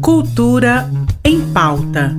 Cultura 0.00 0.90
em 1.24 1.40
pauta. 1.52 2.16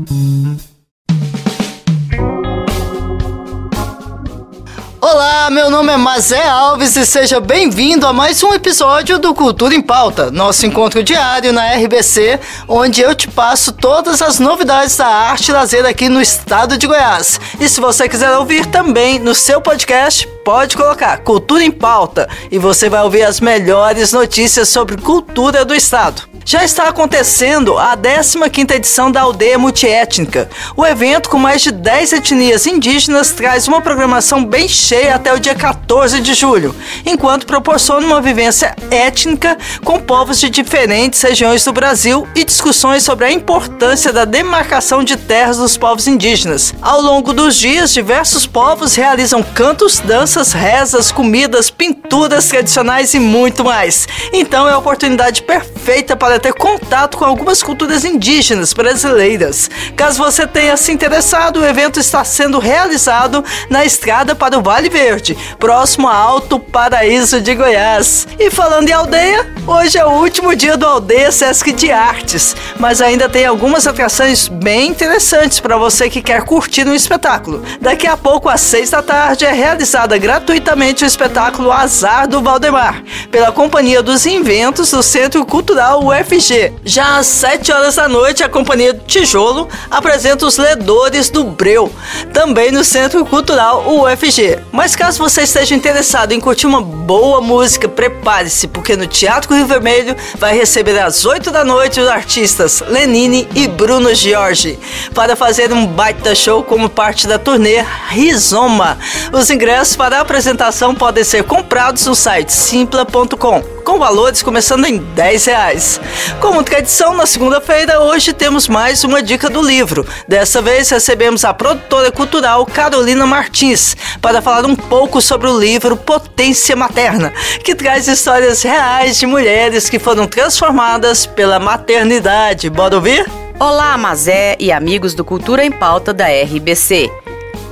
Olá, 5.01 5.49
meu 5.49 5.71
nome 5.71 5.91
é 5.91 5.97
Mazé 5.97 6.47
Alves 6.47 6.95
e 6.95 7.05
seja 7.05 7.39
bem-vindo 7.39 8.05
a 8.05 8.13
mais 8.13 8.43
um 8.43 8.53
episódio 8.53 9.17
do 9.17 9.33
Cultura 9.33 9.73
em 9.73 9.81
Pauta, 9.81 10.29
nosso 10.29 10.65
encontro 10.65 11.01
diário 11.01 11.51
na 11.51 11.73
RBC, 11.73 12.39
onde 12.67 13.01
eu 13.01 13.15
te 13.15 13.27
passo 13.27 13.71
todas 13.71 14.21
as 14.21 14.39
novidades 14.39 14.95
da 14.97 15.07
arte 15.07 15.51
lazer 15.51 15.85
aqui 15.85 16.09
no 16.09 16.21
estado 16.21 16.77
de 16.77 16.85
Goiás. 16.85 17.39
E 17.59 17.67
se 17.67 17.81
você 17.81 18.07
quiser 18.07 18.31
ouvir 18.37 18.65
também 18.67 19.17
no 19.17 19.33
seu 19.33 19.59
podcast, 19.59 20.27
pode 20.49 20.75
colocar 20.75 21.19
Cultura 21.19 21.63
em 21.63 21.69
Pauta 21.69 22.27
e 22.49 22.57
você 22.57 22.89
vai 22.89 23.03
ouvir 23.03 23.21
as 23.21 23.39
melhores 23.39 24.11
notícias 24.11 24.67
sobre 24.67 24.97
cultura 24.97 25.63
do 25.63 25.75
estado. 25.75 26.27
Já 26.43 26.63
está 26.63 26.87
acontecendo 26.87 27.77
a 27.77 27.95
15ª 27.95 28.71
edição 28.71 29.11
da 29.11 29.21
Aldeia 29.21 29.59
Multiétnica. 29.59 30.49
O 30.75 30.83
evento, 30.83 31.29
com 31.29 31.37
mais 31.37 31.61
de 31.61 31.71
10 31.71 32.13
etnias 32.13 32.65
indígenas, 32.65 33.29
traz 33.29 33.67
uma 33.67 33.81
programação 33.81 34.43
bem 34.43 34.67
cheia 34.67 35.13
até 35.13 35.31
o 35.31 35.39
dia 35.39 35.53
14 35.53 36.19
de 36.19 36.33
julho, 36.33 36.73
enquanto 37.05 37.45
proporciona 37.45 38.07
uma 38.07 38.19
vivência 38.19 38.75
étnica 38.89 39.55
com 39.83 39.99
povos 39.99 40.39
de 40.39 40.49
diferentes 40.49 41.21
regiões 41.21 41.63
do 41.63 41.71
Brasil 41.71 42.27
e 42.33 42.43
discussões 42.43 43.03
sobre 43.03 43.25
a 43.25 43.31
importância 43.31 44.11
da 44.11 44.25
demarcação 44.25 45.03
de 45.03 45.15
terras 45.17 45.57
dos 45.57 45.77
povos 45.77 46.07
indígenas. 46.07 46.73
Ao 46.81 46.99
longo 46.99 47.31
dos 47.31 47.55
dias, 47.55 47.93
diversos 47.93 48.47
povos 48.47 48.95
realizam 48.95 49.43
cantos, 49.43 49.99
danças, 49.99 50.38
rezas, 50.53 51.11
comidas, 51.11 51.69
pinturas 51.69 52.47
tradicionais 52.47 53.13
e 53.13 53.19
muito 53.19 53.63
mais. 53.63 54.07
Então 54.31 54.67
é 54.67 54.71
a 54.71 54.77
oportunidade 54.77 55.43
perfeita 55.43 56.15
para 56.15 56.39
ter 56.39 56.53
contato 56.53 57.17
com 57.17 57.25
algumas 57.25 57.61
culturas 57.61 58.05
indígenas 58.05 58.73
brasileiras. 58.73 59.69
Caso 59.95 60.23
você 60.23 60.47
tenha 60.47 60.77
se 60.77 60.91
interessado, 60.91 61.59
o 61.59 61.65
evento 61.65 61.99
está 61.99 62.23
sendo 62.23 62.59
realizado 62.59 63.43
na 63.69 63.85
estrada 63.85 64.35
para 64.35 64.57
o 64.57 64.61
Vale 64.61 64.89
Verde, 64.89 65.37
próximo 65.59 66.07
a 66.07 66.15
Alto 66.15 66.59
Paraíso 66.59 67.41
de 67.41 67.53
Goiás. 67.55 68.27
E 68.39 68.49
falando 68.49 68.89
em 68.89 68.93
aldeia, 68.93 69.53
hoje 69.67 69.97
é 69.97 70.05
o 70.05 70.11
último 70.11 70.55
dia 70.55 70.77
do 70.77 70.85
Aldeia 70.85 71.31
Sesc 71.31 71.71
de 71.71 71.91
Artes, 71.91 72.55
mas 72.79 73.01
ainda 73.01 73.27
tem 73.27 73.45
algumas 73.45 73.85
atrações 73.85 74.47
bem 74.47 74.87
interessantes 74.89 75.59
para 75.59 75.77
você 75.77 76.09
que 76.09 76.21
quer 76.21 76.43
curtir 76.43 76.87
um 76.87 76.93
espetáculo. 76.93 77.63
Daqui 77.81 78.07
a 78.07 78.15
pouco, 78.17 78.49
às 78.49 78.61
seis 78.61 78.89
da 78.89 79.01
tarde, 79.01 79.45
é 79.45 79.51
realizada 79.51 80.17
gratuitamente 80.29 81.03
o 81.03 81.07
espetáculo 81.07 81.71
Azar 81.71 82.27
do 82.27 82.39
Valdemar, 82.39 83.03
pela 83.31 83.51
Companhia 83.51 84.03
dos 84.03 84.27
Inventos 84.27 84.91
do 84.91 85.01
Centro 85.01 85.43
Cultural 85.43 86.05
UF 86.05 86.19
UFG. 86.19 86.73
Já 86.83 87.17
às 87.17 87.25
7 87.25 87.71
horas 87.71 87.95
da 87.95 88.07
noite, 88.07 88.43
a 88.43 88.49
Companhia 88.49 88.93
Tijolo 88.93 89.67
apresenta 89.89 90.45
os 90.45 90.57
Ledores 90.57 91.31
do 91.31 91.43
Breu, 91.43 91.91
também 92.31 92.71
no 92.71 92.83
Centro 92.83 93.25
Cultural 93.25 93.83
UFG. 93.87 94.59
Mas 94.71 94.95
caso 94.95 95.17
você 95.17 95.41
esteja 95.41 95.73
interessado 95.73 96.31
em 96.31 96.39
curtir 96.39 96.67
uma 96.67 96.81
boa 96.81 97.41
música, 97.41 97.88
prepare-se, 97.99 98.65
porque 98.69 98.95
no 98.95 99.05
Teatro 99.05 99.53
Rio 99.53 99.65
Vermelho 99.65 100.15
vai 100.37 100.57
receber 100.57 100.97
às 100.97 101.25
8 101.25 101.51
da 101.51 101.65
noite 101.65 101.99
os 101.99 102.07
artistas 102.07 102.81
Lenine 102.87 103.45
e 103.53 103.67
Bruno 103.67 104.15
Giorgi 104.15 104.79
para 105.13 105.35
fazer 105.35 105.73
um 105.73 105.85
baita 105.85 106.33
show 106.33 106.63
como 106.63 106.87
parte 106.89 107.27
da 107.27 107.37
turnê 107.37 107.83
Rizoma. 108.07 108.97
Os 109.33 109.49
ingressos 109.49 109.97
para 109.97 110.17
a 110.17 110.21
apresentação 110.21 110.95
podem 110.95 111.25
ser 111.25 111.43
comprados 111.43 112.05
no 112.05 112.15
site 112.15 112.53
simpla.com, 112.53 113.61
com 113.83 113.99
valores 113.99 114.41
começando 114.41 114.85
em 114.85 114.99
10 114.99 115.45
reais. 115.45 115.99
Como 116.39 116.63
tradição, 116.63 117.13
na 117.17 117.25
segunda-feira, 117.25 117.99
hoje 117.99 118.31
temos 118.31 118.69
mais 118.69 119.03
uma 119.03 119.21
dica 119.21 119.49
do 119.49 119.61
livro. 119.61 120.07
Dessa 120.25 120.61
vez 120.61 120.89
recebemos 120.89 121.43
a 121.43 121.53
produtora 121.53 122.13
cultural 122.13 122.65
Carolina 122.65 123.25
Martins 123.25 123.97
para 124.21 124.41
falar 124.41 124.65
um 124.65 124.75
pouco 124.75 125.21
sobre 125.21 125.49
o 125.49 125.59
livro 125.59 125.97
Potência 125.97 126.77
Materna, 126.77 127.33
que 127.61 127.75
traz 127.75 127.88
histórias 127.97 128.61
reais 128.61 129.17
de 129.17 129.25
mulheres 129.25 129.89
que 129.89 129.97
foram 129.97 130.27
transformadas 130.27 131.25
pela 131.25 131.59
maternidade. 131.59 132.69
Bora 132.69 132.95
ouvir? 132.95 133.29
Olá, 133.59 133.97
Mazé 133.97 134.55
e 134.59 134.71
amigos 134.71 135.13
do 135.13 135.25
Cultura 135.25 135.65
em 135.65 135.71
Pauta 135.71 136.13
da 136.13 136.27
RBC. 136.27 137.11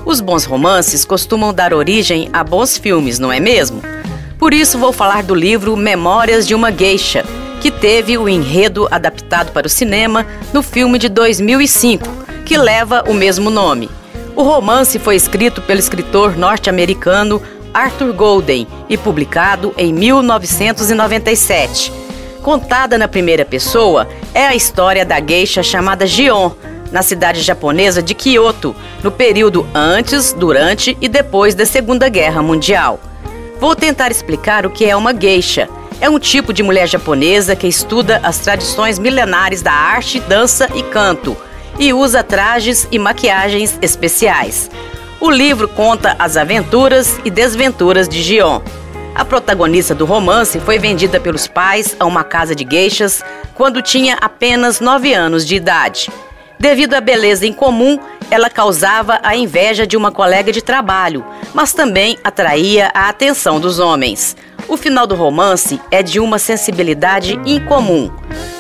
Os 0.04 0.20
bons 0.20 0.44
romances 0.44 1.06
costumam 1.06 1.54
dar 1.54 1.74
origem 1.74 2.30
a 2.34 2.44
bons 2.44 2.78
filmes, 2.78 3.20
não 3.20 3.32
é 3.32 3.40
mesmo? 3.40 3.82
Por 4.40 4.54
isso 4.54 4.78
vou 4.80 4.92
falar 4.92 5.24
do 5.24 5.36
livro 5.36 5.78
Memórias 5.78 6.48
de 6.48 6.56
uma 6.56 6.72
Geisha, 6.72 7.24
que 7.62 7.70
teve 7.70 8.18
o 8.18 8.28
enredo 8.28 8.88
adaptado 8.92 9.52
para 9.52 9.68
o 9.68 9.70
cinema 9.70 10.26
no 10.52 10.64
filme 10.64 10.98
de 10.98 11.10
2005, 11.10 12.06
que 12.44 12.58
leva 12.58 13.04
o 13.08 13.14
mesmo 13.14 13.50
nome. 13.50 13.90
O 14.36 14.44
romance 14.44 15.00
foi 15.00 15.16
escrito 15.16 15.62
pelo 15.62 15.80
escritor 15.80 16.38
norte-americano 16.38 17.42
Arthur 17.78 18.12
Golden 18.12 18.68
e 18.90 18.98
publicado 18.98 19.72
em 19.78 19.94
1997. 19.94 21.94
Contada 22.42 22.98
na 22.98 23.08
primeira 23.08 23.46
pessoa, 23.46 24.08
é 24.34 24.48
a 24.48 24.56
história 24.56 25.06
da 25.06 25.20
geisha 25.20 25.62
chamada 25.62 26.08
Gion, 26.08 26.54
na 26.92 27.04
cidade 27.04 27.42
japonesa 27.42 28.02
de 28.02 28.16
Kyoto, 28.16 28.76
no 29.04 29.12
período 29.12 29.68
antes, 29.76 30.34
durante 30.34 30.98
e 31.00 31.08
depois 31.08 31.54
da 31.54 31.68
Segunda 31.68 32.10
Guerra 32.10 32.42
Mundial. 32.42 33.00
Vou 33.60 33.76
tentar 33.76 34.10
explicar 34.10 34.66
o 34.66 34.72
que 34.72 34.86
é 34.86 34.96
uma 34.96 35.14
geisha 35.14 35.70
é 36.00 36.08
um 36.08 36.20
tipo 36.20 36.54
de 36.54 36.62
mulher 36.62 36.88
japonesa 36.88 37.56
que 37.56 37.68
estuda 37.68 38.22
as 38.24 38.38
tradições 38.38 39.00
milenares 39.00 39.64
da 39.64 39.72
arte, 39.72 40.20
dança 40.20 40.70
e 40.76 40.84
canto 40.84 41.36
e 41.80 41.94
usa 41.94 42.24
trajes 42.24 42.88
e 42.92 43.00
maquiagens 43.00 43.78
especiais. 43.82 44.70
O 45.20 45.32
livro 45.32 45.68
conta 45.68 46.16
as 46.20 46.38
aventuras 46.38 47.20
e 47.26 47.32
desventuras 47.32 48.08
de 48.08 48.22
Gion. 48.22 48.62
A 49.16 49.26
protagonista 49.26 49.96
do 49.96 50.06
romance 50.06 50.60
foi 50.60 50.78
vendida 50.78 51.20
pelos 51.20 51.48
pais 51.48 51.96
a 52.00 52.06
uma 52.06 52.24
casa 52.24 52.54
de 52.54 52.64
geixas 52.70 53.24
quando 53.56 53.82
tinha 53.82 54.16
apenas 54.22 54.80
9 54.80 55.12
anos 55.16 55.44
de 55.44 55.56
idade. 55.56 56.12
Devido 56.60 56.94
à 56.94 57.02
beleza 57.02 57.48
incomum, 57.48 58.00
ela 58.30 58.48
causava 58.48 59.20
a 59.24 59.36
inveja 59.36 59.88
de 59.88 59.98
uma 59.98 60.12
colega 60.12 60.52
de 60.52 60.62
trabalho, 60.62 61.26
mas 61.52 61.74
também 61.74 62.20
atraía 62.24 62.92
a 62.94 63.10
atenção 63.10 63.60
dos 63.60 63.80
homens. 63.80 64.38
O 64.68 64.76
final 64.76 65.08
do 65.08 65.16
romance 65.16 65.80
é 65.90 66.04
de 66.04 66.20
uma 66.20 66.38
sensibilidade 66.38 67.40
incomum. 67.46 68.12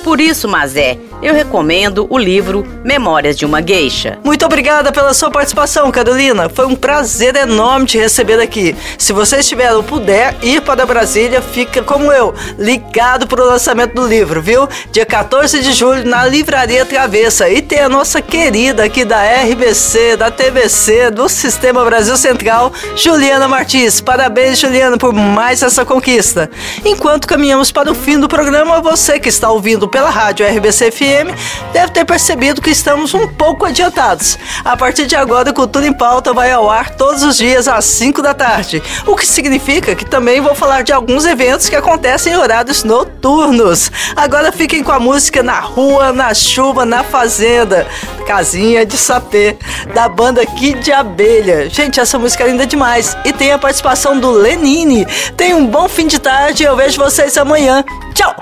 Por 0.03 0.21
isso, 0.21 0.47
Mazé, 0.47 0.97
eu 1.21 1.33
recomendo 1.33 2.07
o 2.09 2.17
livro 2.17 2.65
Memórias 2.81 3.37
de 3.37 3.45
uma 3.45 3.61
Geisha. 3.61 4.17
Muito 4.23 4.45
obrigada 4.45 4.89
pela 4.89 5.13
sua 5.13 5.29
participação, 5.29 5.91
Carolina. 5.91 6.47
Foi 6.47 6.65
um 6.65 6.75
prazer 6.75 7.35
enorme 7.35 7.87
te 7.87 7.97
receber 7.97 8.39
aqui. 8.39 8.73
Se 8.97 9.11
você 9.11 9.39
estiver 9.39 9.73
ou 9.73 9.83
puder 9.83 10.33
ir 10.41 10.61
para 10.61 10.85
Brasília, 10.85 11.41
fica 11.41 11.81
como 11.81 12.09
eu, 12.11 12.33
ligado 12.57 13.27
para 13.27 13.43
o 13.43 13.47
lançamento 13.47 13.95
do 13.95 14.07
livro, 14.07 14.41
viu? 14.41 14.69
Dia 14.91 15.05
14 15.05 15.59
de 15.59 15.73
julho 15.73 16.07
na 16.07 16.25
Livraria 16.25 16.85
Travessa. 16.85 17.49
E 17.49 17.61
tem 17.61 17.79
a 17.79 17.89
nossa 17.89 18.21
querida 18.21 18.85
aqui 18.85 19.03
da 19.03 19.21
RBC, 19.23 20.15
da 20.15 20.31
TVC, 20.31 21.11
do 21.11 21.27
Sistema 21.27 21.83
Brasil 21.83 22.15
Central, 22.15 22.71
Juliana 22.95 23.47
Martins. 23.47 23.99
Parabéns, 23.99 24.59
Juliana, 24.59 24.97
por 24.97 25.11
mais 25.11 25.61
essa 25.61 25.83
conquista. 25.97 26.49
Enquanto 26.85 27.27
caminhamos 27.27 27.71
para 27.71 27.91
o 27.91 27.95
fim 27.95 28.19
do 28.19 28.27
programa, 28.27 28.79
você 28.81 29.19
que 29.19 29.29
está 29.29 29.49
ouvindo 29.49 29.87
pela 29.87 30.11
rádio 30.11 30.45
RBC 30.47 30.91
FM 30.91 31.33
deve 31.73 31.91
ter 31.91 32.05
percebido 32.05 32.61
que 32.61 32.69
estamos 32.69 33.15
um 33.15 33.27
pouco 33.27 33.65
adiantados. 33.65 34.37
A 34.63 34.77
partir 34.77 35.07
de 35.07 35.15
agora, 35.15 35.49
o 35.49 35.53
Cultura 35.53 35.87
em 35.87 35.93
Pauta 35.93 36.33
vai 36.33 36.51
ao 36.51 36.69
ar 36.69 36.91
todos 36.91 37.23
os 37.23 37.37
dias 37.37 37.67
às 37.67 37.85
5 37.85 38.21
da 38.21 38.35
tarde, 38.35 38.81
o 39.07 39.15
que 39.15 39.25
significa 39.25 39.95
que 39.95 40.05
também 40.05 40.39
vou 40.39 40.53
falar 40.53 40.83
de 40.83 40.93
alguns 40.93 41.25
eventos 41.25 41.67
que 41.67 41.75
acontecem 41.75 42.33
em 42.33 42.37
horários 42.37 42.83
noturnos. 42.83 43.91
Agora 44.15 44.51
fiquem 44.51 44.83
com 44.83 44.91
a 44.91 44.99
música 44.99 45.41
Na 45.41 45.59
Rua, 45.59 46.13
na 46.13 46.31
Chuva, 46.33 46.85
na 46.85 47.03
Fazenda, 47.03 47.87
Casinha 48.27 48.85
de 48.85 48.97
Sapê, 48.97 49.57
da 49.95 50.07
banda 50.07 50.45
Kid 50.45 50.79
de 50.79 50.91
Abelha. 50.91 51.69
Gente, 51.69 51.99
essa 51.99 52.19
música 52.19 52.43
é 52.43 52.47
linda 52.47 52.67
demais 52.67 53.17
e 53.25 53.33
tem 53.33 53.51
a 53.51 53.57
participação 53.57 54.19
do 54.19 54.29
Lenine. 54.29 55.07
Tenham 55.35 55.59
um 55.59 55.65
bom 55.65 55.86
fim 55.89 56.07
de 56.07 56.19
tarde 56.19 56.63
eu 56.63 56.75
vejo 56.75 56.97
vocês 57.01 57.37
amanhã. 57.37 57.83
Tchau! 58.13 58.35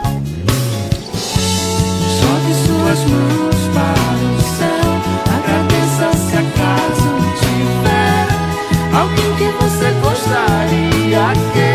alguém 8.95 9.35
que 9.35 9.43
você 9.61 9.91
gostaria 10.01 11.33
que 11.53 11.74